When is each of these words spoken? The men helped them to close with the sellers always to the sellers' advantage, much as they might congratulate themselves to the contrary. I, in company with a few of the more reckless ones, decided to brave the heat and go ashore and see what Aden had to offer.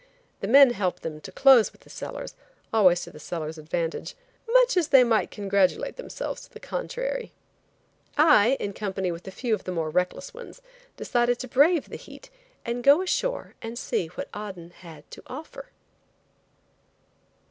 The 0.39 0.47
men 0.47 0.71
helped 0.71 1.03
them 1.03 1.21
to 1.21 1.31
close 1.31 1.71
with 1.71 1.81
the 1.81 1.89
sellers 1.91 2.33
always 2.73 3.03
to 3.03 3.11
the 3.11 3.19
sellers' 3.19 3.59
advantage, 3.59 4.15
much 4.51 4.75
as 4.75 4.87
they 4.87 5.03
might 5.03 5.29
congratulate 5.29 5.95
themselves 5.97 6.41
to 6.41 6.49
the 6.49 6.59
contrary. 6.59 7.33
I, 8.17 8.57
in 8.59 8.73
company 8.73 9.11
with 9.11 9.27
a 9.27 9.31
few 9.31 9.53
of 9.53 9.63
the 9.65 9.71
more 9.71 9.91
reckless 9.91 10.33
ones, 10.33 10.59
decided 10.97 11.37
to 11.37 11.47
brave 11.47 11.89
the 11.89 11.97
heat 11.97 12.31
and 12.65 12.83
go 12.83 13.03
ashore 13.03 13.53
and 13.61 13.77
see 13.77 14.07
what 14.07 14.27
Aden 14.35 14.71
had 14.77 15.03
to 15.11 15.21
offer. 15.27 15.69